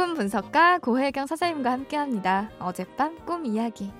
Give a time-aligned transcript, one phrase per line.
[0.00, 2.48] 꿈 분석가 고혜경 선생님과 함께합니다.
[2.58, 3.92] 어젯밤 꿈 이야기.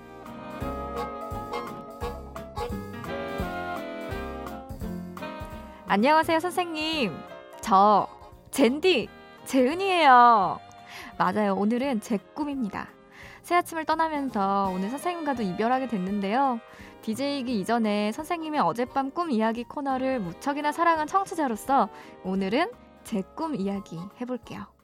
[5.86, 7.12] 안녕하세요, 선생님.
[7.60, 8.08] 저
[8.50, 9.10] 젠디
[9.44, 10.58] 재은이에요.
[11.18, 11.54] 맞아요.
[11.54, 12.88] 오늘은 제 꿈입니다.
[13.42, 16.60] 새 아침을 떠나면서 오늘 선생님과도 이별하게 됐는데요.
[17.02, 21.90] DJ이기 이전에 선생님의 어젯밤 꿈 이야기 코너를 무척이나 사랑한 청취자로서
[22.24, 22.70] 오늘은
[23.04, 24.79] 제 꿈 이야기 해볼게요.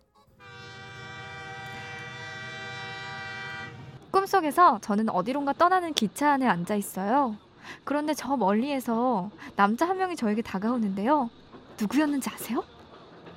[4.26, 7.36] 꿈속에서 저는 어디론가 떠나는 기차 안에 앉아 있어요.
[7.84, 11.30] 그런데 저 멀리에서 남자 한 명이 저에게 다가오는데요.
[11.80, 12.64] 누구였는지 아세요?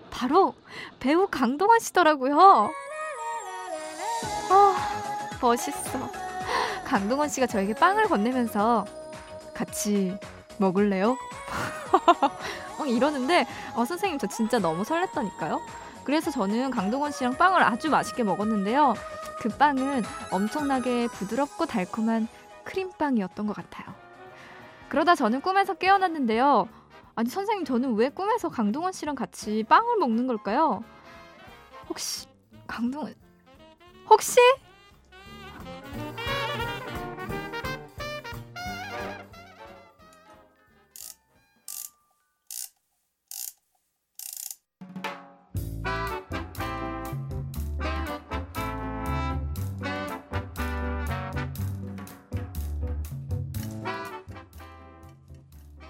[0.10, 0.56] 바로
[1.00, 2.72] 배우 강동원 씨더라고요.
[4.50, 6.12] 아, 멋있어.
[6.86, 8.86] 강동원 씨가 저에게 빵을 건네면서
[9.54, 10.18] 같이
[10.58, 11.18] 먹을래요?
[12.80, 15.60] 어, 이러는데 어, 선생님 저 진짜 너무 설렜다니까요.
[16.04, 18.96] 그래서 저는 강동원 씨랑 빵을 아주 맛있게 먹었는데요.
[19.40, 22.28] 그 빵은 엄청나게 부드럽고 달콤한
[22.66, 23.94] 크림빵이었던 것 같아요.
[24.90, 26.68] 그러다 저는 꿈에서 깨어났는데요.
[27.16, 30.84] 아니 선생님 저는 왜 꿈에서 강동원 씨랑 같이 빵을 먹는 걸까요?
[31.90, 32.28] 혹시
[32.68, 33.14] 강동원
[34.10, 34.40] 혹시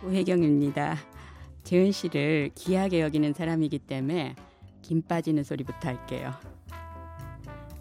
[0.03, 0.97] 오혜경입니다.
[1.64, 4.36] 재은 씨를 귀하게 여기는 사람이기 때문에
[4.81, 6.33] 김 빠지는 소리부터 할게요.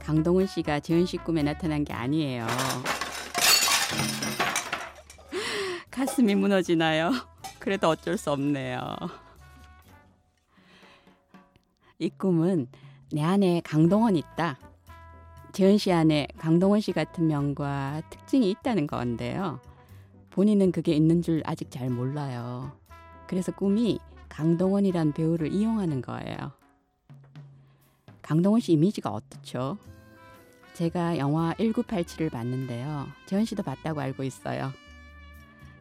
[0.00, 2.46] 강동은 씨가 재은 씨 꿈에 나타난 게 아니에요.
[5.90, 7.12] 가슴이 무너지나요?
[7.58, 8.96] 그래도 어쩔 수 없네요.
[11.98, 12.68] 이 꿈은
[13.12, 14.58] 내 안에 강동원 있다.
[15.52, 19.60] 재은 씨 안에 강동원 씨 같은 명과 특징이 있다는 건데요.
[20.38, 22.70] 본인은 그게 있는 줄 아직 잘 몰라요.
[23.26, 26.52] 그래서 꿈이 강동원이란 배우를 이용하는 거예요.
[28.22, 29.78] 강동원 씨 이미지가 어떻죠?
[30.74, 33.08] 제가 영화 1987을 봤는데요.
[33.26, 34.70] 재현 씨도 봤다고 알고 있어요.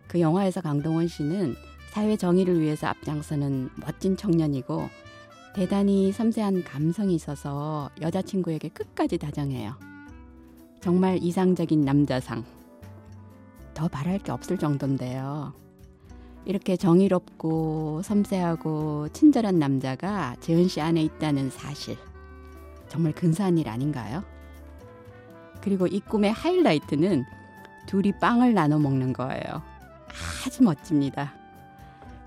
[0.07, 1.53] 그 영화에서 강동원 씨는
[1.91, 4.89] 사회 정의를 위해서 앞장서는 멋진 청년이고
[5.53, 9.75] 대단히 섬세한 감성이 있어서 여자친구에게 끝까지 다정해요.
[10.81, 12.56] 정말 이상적인 남자상.
[13.77, 15.53] 더 바랄 게 없을 정도인데요.
[16.45, 21.95] 이렇게 정의롭고 섬세하고 친절한 남자가 재은 씨 안에 있다는 사실.
[22.89, 24.23] 정말 근사한 일 아닌가요?
[25.61, 27.23] 그리고 이 꿈의 하이라이트는
[27.85, 29.61] 둘이 빵을 나눠 먹는 거예요.
[30.44, 31.35] 아주 멋집니다.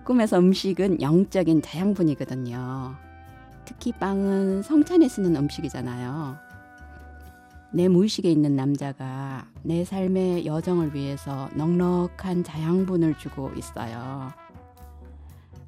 [0.04, 2.94] 꿈에서 음식은 영적인 자양분이거든요.
[3.64, 6.49] 특히 빵은 성찬에 쓰는 음식이잖아요.
[7.72, 14.30] 내 무의식에 있는 남자가 내 삶의 여정을 위해서 넉넉한 자양분을 주고 있어요.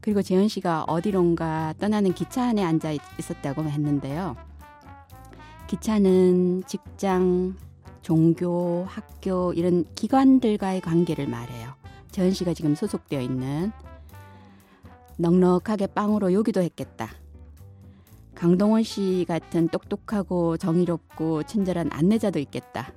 [0.01, 4.37] 그리고 재현 씨가 어디론가 떠나는 기차 안에 앉아 있었다고 했는데요.
[5.69, 7.57] 기차는 직장,
[8.03, 11.75] 종교, 학교 이런 기관들과의 관계를 말해요.
[12.11, 13.71] 재현 씨가 지금 소속되어 있는
[15.19, 17.22] 넉넉하게 빵으로 요기도 했겠다.
[18.43, 22.93] 강동원 씨 같은 똑똑하고 정의롭고 친절한 안내자도 있겠다.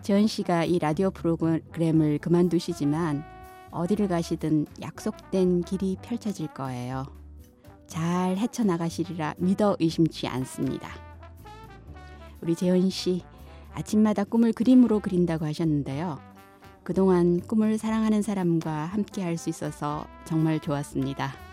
[0.00, 3.22] 재현 씨가 이 라디오 프로그램을 그만두시지만
[3.70, 7.04] 어디를 가시든 약속된 길이 펼쳐질 거예요.
[7.86, 10.88] 잘 헤쳐나가시리라 믿어 의심치 않습니다.
[12.40, 13.20] 우리 재현 씨,
[13.74, 16.18] 아침마다 꿈을 그림으로 그린다고 하셨는데요.
[16.82, 21.43] 그동안 꿈을 사랑하는 사람과 함께 할 수 있어서 정말 좋았습니다.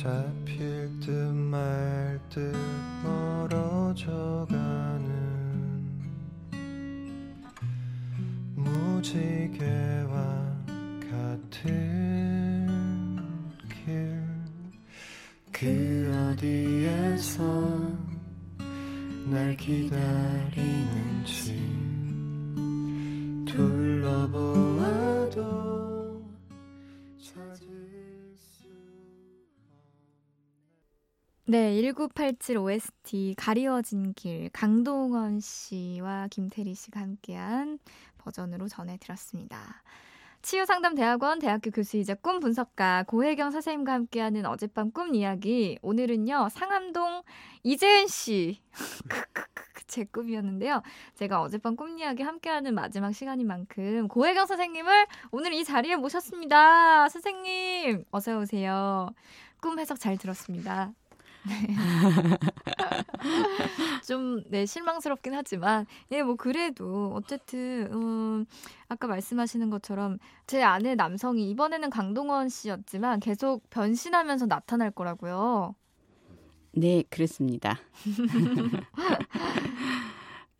[0.00, 2.56] 잡힐 듯 말 듯
[3.04, 5.84] 멀어져 가는
[8.54, 10.14] 무지개와
[11.10, 11.58] 같은
[13.68, 14.24] 길.
[15.52, 17.42] 그 어디에서
[19.26, 20.00] 날 기다리는지
[23.44, 23.89] 둘
[24.20, 25.40] 찾아보아도
[27.18, 28.68] 찾을 수
[31.46, 37.78] 네, 1987 OST 가리워진 길 강동원 씨와 김태리 씨가 함께한
[38.18, 39.82] 버전으로 전해 드렸습니다.
[40.42, 47.22] 치유상담대학원 대학교 교수이자 꿈 분석가 고혜경 선생님과 함께하는 어젯밤 꿈 이야기 오늘은요 상암동
[47.62, 48.60] 이재은 씨
[49.08, 49.69] 크크크.
[49.90, 50.82] 제 꿈이었는데요.
[51.14, 57.08] 제가 어젯밤 꿈 이야기 함께하는 마지막 시간인 만큼 고혜경 선생님을 오늘 이 자리에 모셨습니다.
[57.08, 59.10] 선생님, 어서 오세요.
[59.60, 60.92] 꿈 해석 잘 들었습니다.
[61.46, 61.74] 네.
[64.06, 68.44] 좀, 네, 실망스럽긴 하지만, 예, 뭐, 그래도, 어쨌든, 음,
[68.88, 75.74] 아까 말씀하시는 것처럼, 제 아내 남성이 이번에는 강동원 씨였지만, 계속 변신하면서 나타날 거라고요.
[76.72, 77.78] 네, 그렇습니다.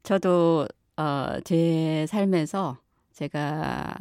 [0.02, 0.66] 저도,
[0.96, 2.78] 어, 제 삶에서
[3.12, 3.94] 제가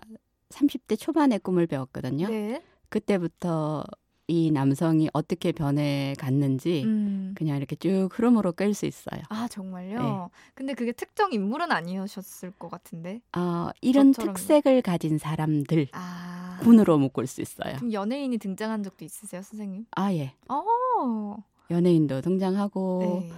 [0.49, 2.27] 30대 초반에 꿈을 배웠거든요.
[2.27, 2.63] 네.
[2.89, 3.83] 그때부터
[4.27, 7.33] 이 남성이 어떻게 변해 갔는지 음.
[7.35, 9.21] 그냥 이렇게 쭉 흐름으로 끌 수 있어요.
[9.29, 10.01] 아, 정말요?
[10.01, 10.09] 네.
[10.53, 13.21] 근데 그게 특정 인물은 아니셨을 것 같은데.
[13.35, 14.33] 어, 이런 저처럼요.
[14.35, 16.59] 특색을 가진 사람들 아.
[16.61, 17.75] 군으로 묶을 수 있어요.
[17.77, 19.85] 그럼 연예인이 등장한 적도 있으세요, 선생님?
[19.91, 20.33] 아 예.
[20.47, 21.37] 어.
[21.69, 23.31] 연예인도 등장하고 네.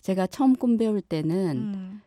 [0.00, 2.02] 제가 처음 꿈 배울 때는 음.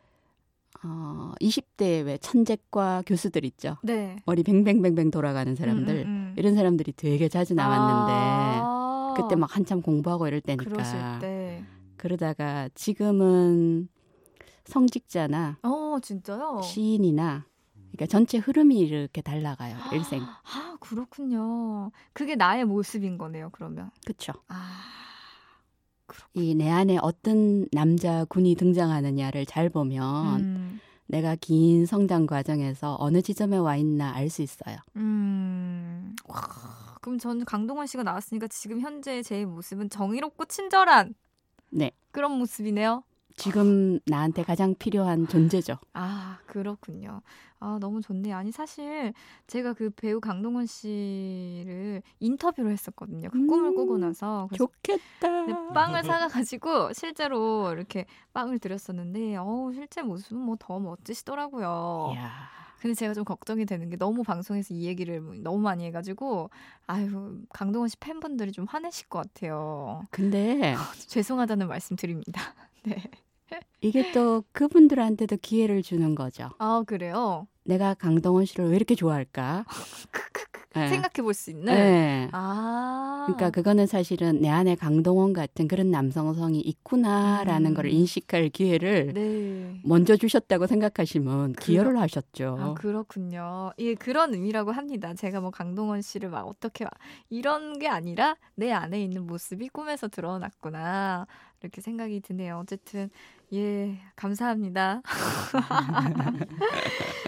[0.83, 3.77] 어, 20대 왜 천재과 교수들 있죠.
[3.81, 4.17] 네.
[4.25, 6.33] 머리 뱅뱅뱅뱅 돌아가는 사람들 음, 음, 음.
[6.37, 8.11] 이런 사람들이 되게 자주 나왔는데
[8.63, 9.13] 아.
[9.17, 11.19] 그때 막 한참 공부하고 이럴 때니까.
[11.97, 13.89] 그러다가 지금은
[14.65, 16.61] 성직자나 어, 진짜요?
[16.63, 21.91] 시인이나 그러니까 전체 흐름이 이렇게 달라가요 일생 아, 그렇군요.
[22.13, 23.89] 그게 나의 모습인 거네요, 그러면.
[24.05, 25.06] 그쵸 아.
[26.33, 30.79] 이 내 안에 어떤 남자 군이 등장하느냐를 잘 보면 음.
[31.07, 36.15] 내가 긴 성장 과정에서 어느 지점에 와 있나 알 수 있어요 음.
[36.25, 36.39] 와,
[37.01, 41.13] 그럼 저는 강동원 씨가 나왔으니까 지금 현재 제 모습은 정의롭고 친절한
[41.69, 41.91] 네.
[42.11, 43.03] 그런 모습이네요.
[43.35, 47.21] 지금 나한테 가장 필요한 존재죠 아, 그렇군요.
[47.59, 48.35] 아, 너무 좋네요.
[48.35, 49.13] 아니, 사실
[49.47, 53.29] 제가 그 배우 강동원 씨를 인터뷰를 했었거든요.
[53.29, 54.47] 그 꿈을 음, 꾸고 나서.
[54.49, 62.11] 그래서 좋겠다 네, 빵을 사가가지고 실제로 이렇게 빵을 드렸었는데, 어우, 실제 모습은 뭐 더 멋지시더라고요.
[62.13, 62.29] 이야.
[62.79, 66.49] 근데 제가 좀 걱정이 되는 게 너무 방송에서 이 얘기를 뭐 너무 많이 해가지고,
[66.85, 70.03] 아유, 강동원 씨 팬분들이 좀 화내실 것 같아요.
[70.11, 70.75] 근데
[71.09, 72.41] 죄송하다는 말씀 드립니다.
[73.49, 73.59] 네.
[73.81, 76.49] 이게 또 그분들한테도 기회를 주는 거죠.
[76.59, 77.47] 아, 그래요?
[77.63, 79.65] 내가 강동원 씨를 왜 이렇게 좋아할까?
[80.73, 80.89] 네.
[80.89, 81.73] 생각해 볼 수 있는?
[81.73, 82.29] 네.
[82.33, 83.23] 아.
[83.25, 87.73] 그러니까 그거는 사실은 내 안에 강동원 같은 그런 남성성이 있구나라는 음.
[87.73, 89.79] 걸 인식할 기회를 네.
[89.83, 92.57] 먼저 주셨다고 생각하시면 기여를 하셨죠.
[92.59, 93.71] 아, 그렇군요.
[93.79, 95.13] 예, 그런 의미라고 합니다.
[95.15, 96.93] 제가 뭐 강동원 씨를 막 어떻게 막
[97.29, 101.25] 이런 게 아니라 내 안에 있는 모습이 꿈에서 드러났구나.
[101.61, 102.59] 이렇게 생각이 드네요.
[102.59, 103.09] 어쨌든
[103.53, 105.01] 예, 감사합니다.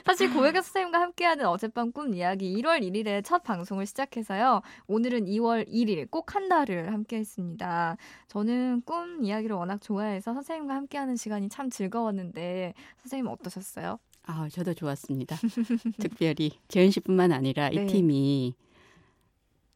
[0.06, 4.62] 사실 고혜경 선생님과 함께하는 어젯밤 꿈 이야기 1월 1일에 첫 방송을 시작해서요.
[4.88, 7.98] 오늘은 2월 1일 꼭 한 달을 함께 했습니다.
[8.28, 14.00] 저는 꿈 이야기를 워낙 좋아해서 선생님과 함께하는 시간이 참 즐거웠는데 선생님 어떠셨어요?
[14.24, 15.38] 아, 저도 좋았습니다.
[16.00, 17.84] 특별히 재현 씨뿐만 아니라 네.
[17.84, 18.54] 이 팀이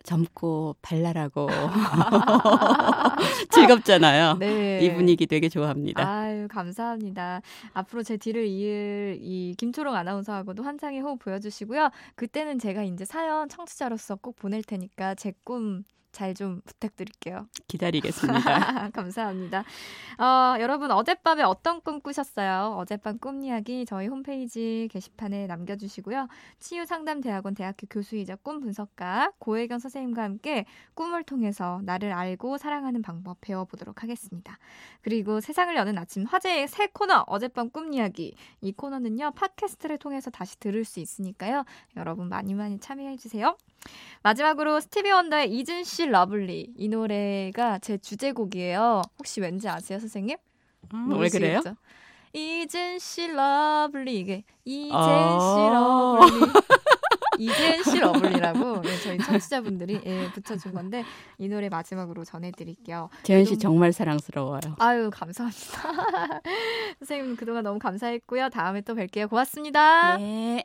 [0.03, 1.48] 젊고 발랄하고
[3.50, 4.38] 즐겁잖아요.
[4.38, 4.79] 네.
[4.81, 6.07] 이 분위기 되게 좋아합니다.
[6.07, 7.41] 아유, 감사합니다.
[7.74, 11.89] 앞으로 제 뒤를 이을 이 김초롱 아나운서하고도 환상의 호흡 보여주시고요.
[12.15, 15.83] 그때는 제가 이제 사연 청취자로서 꼭 보낼 테니까 제 꿈
[16.13, 17.48] 잘 좀 부탁드릴게요.
[17.67, 18.89] 기다리겠습니다.
[18.91, 19.63] 감사합니다.
[20.17, 22.75] 어, 여러분 어젯밤에 어떤 꿈 꾸셨어요?
[22.77, 26.27] 어젯밤 꿈 이야기 저희 홈페이지 게시판에 남겨주시고요.
[26.60, 34.03] 치유상담대학원 대학교 교수이자 꿈 분석가 고혜경 선생님과 함께 꿈을 통해서 나를 알고 사랑하는 방법 배워보도록
[34.03, 34.58] 하겠습니다.
[35.01, 40.60] 그리고 세상을 여는 아침 화제의 새 코너 어젯밤 꿈 이야기 이 코너는요 팟캐스트를 통해서 다시
[40.60, 41.65] 들을 수 있으니까요
[41.98, 43.58] 여러분 많이 많이 참여해주세요.
[44.21, 49.01] 마지막으로 스티비 원더의 Isn't She Lovely 이 노래가 제 주제곡이에요.
[49.19, 50.37] 혹시 왠지 아세요, 선생님?
[50.93, 51.61] 음, 왜 그래요?
[52.33, 56.19] Isn't She Lovely 이게 이재은 아.
[56.19, 56.53] 씨 lovely
[57.39, 61.03] 이재은 씨 lovely라고 네, 저희 청취자분들이 예, 붙여준 건데
[61.37, 63.09] 이 노래 마지막으로 전해드릴게요.
[63.24, 64.75] 재은 씨 정말 사랑스러워요.
[64.79, 66.41] 아유 감사합니다.
[66.99, 68.49] 선생님 그동안 너무 감사했고요.
[68.49, 69.29] 다음에 또 뵐게요.
[69.29, 70.17] 고맙습니다.
[70.17, 70.63] 네.